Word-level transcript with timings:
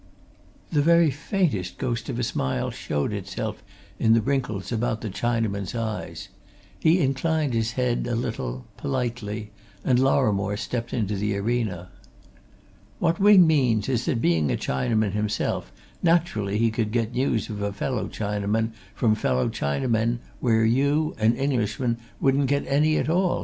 The 0.71 0.81
very 0.81 1.11
faintest 1.11 1.77
ghost 1.77 2.09
of 2.09 2.17
a 2.17 2.23
smile 2.23 2.71
showed 2.71 3.13
itself 3.13 3.61
in 3.99 4.13
the 4.15 4.21
wrinkles 4.23 4.71
about 4.71 5.01
the 5.01 5.11
Chinaman's 5.11 5.75
eyes. 5.75 6.29
He 6.79 6.99
inclined 6.99 7.53
his 7.53 7.73
head 7.73 8.07
a 8.07 8.15
little, 8.15 8.65
politely, 8.77 9.51
and 9.85 9.99
Lorrimore 9.99 10.57
stepped 10.57 10.91
into 10.91 11.15
the 11.15 11.37
arena. 11.37 11.89
"What 12.97 13.19
Wing 13.19 13.45
means 13.45 13.87
is 13.87 14.05
that 14.05 14.21
being 14.23 14.51
a 14.51 14.57
Chinaman 14.57 15.11
himself, 15.11 15.71
naturally 16.01 16.57
he 16.57 16.71
could 16.71 16.91
get 16.91 17.13
news 17.13 17.47
of 17.49 17.61
a 17.61 17.71
fellow 17.71 18.07
Chinaman 18.07 18.71
from 18.95 19.13
fellow 19.13 19.49
Chinamen 19.49 20.17
where 20.39 20.65
you, 20.65 21.13
an 21.19 21.35
Englishman, 21.35 21.97
wouldn't 22.19 22.47
get 22.47 22.65
any 22.65 22.97
at 22.97 23.07
all!" 23.07 23.39